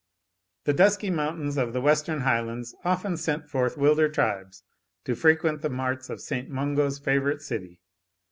[0.63, 4.63] The dusky mountains of the western Highlands often sent forth wilder tribes
[5.05, 6.49] to frequent the marts of St.
[6.49, 7.79] Mungo's favourite city.